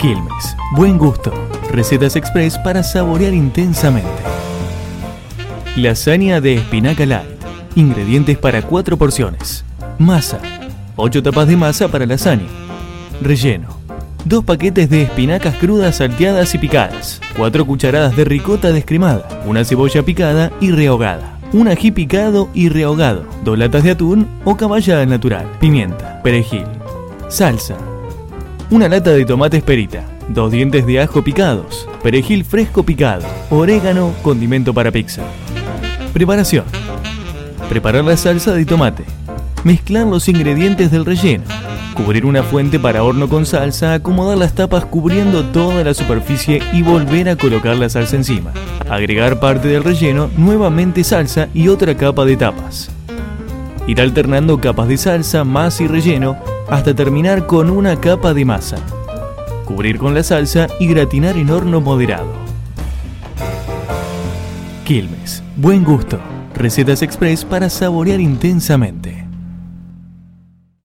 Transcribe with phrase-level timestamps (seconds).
[0.00, 1.30] Quilmes, buen gusto.
[1.70, 4.08] Recetas express para saborear intensamente.
[5.76, 7.28] Lasaña de espinaca light.
[7.74, 9.62] Ingredientes para 4 porciones.
[9.98, 10.38] Masa.
[10.96, 12.46] 8 tapas de masa para lasaña.
[13.20, 13.68] Relleno.
[14.24, 17.20] 2 paquetes de espinacas crudas salteadas y picadas.
[17.36, 19.42] 4 cucharadas de ricota descremada.
[19.44, 21.38] Una cebolla picada y rehogada.
[21.52, 23.26] Un ají picado y rehogado.
[23.44, 25.46] 2 latas de atún o caballa natural.
[25.60, 26.22] Pimienta.
[26.22, 26.64] Perejil.
[27.28, 27.76] Salsa
[28.70, 34.72] una lata de tomates perita, dos dientes de ajo picados, perejil fresco picado, orégano, condimento
[34.72, 35.22] para pizza.
[36.12, 36.64] Preparación.
[37.68, 39.04] Preparar la salsa de tomate.
[39.64, 41.44] Mezclar los ingredientes del relleno.
[41.94, 46.82] Cubrir una fuente para horno con salsa, acomodar las tapas cubriendo toda la superficie y
[46.82, 48.52] volver a colocar la salsa encima.
[48.88, 52.90] Agregar parte del relleno, nuevamente salsa y otra capa de tapas.
[53.88, 56.38] Ir alternando capas de salsa, masa y relleno
[56.70, 58.76] hasta terminar con una capa de masa.
[59.64, 62.28] Cubrir con la salsa y gratinar en horno moderado.
[64.84, 66.18] Quilmes, buen gusto.
[66.54, 69.19] Recetas express para saborear intensamente.